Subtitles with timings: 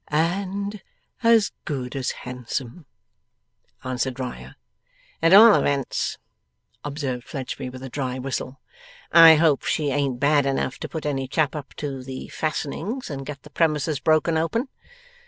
[0.07, 0.81] 'And
[1.21, 2.87] as good as handsome,'
[3.83, 4.55] answered Riah.
[5.21, 6.17] 'At all events,'
[6.83, 8.59] observed Fledgeby, with a dry whistle,
[9.11, 13.27] 'I hope she ain't bad enough to put any chap up to the fastenings, and
[13.27, 14.69] get the premises broken open.